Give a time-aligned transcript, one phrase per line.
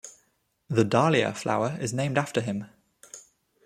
[0.67, 2.65] The dahlia flower is named after him.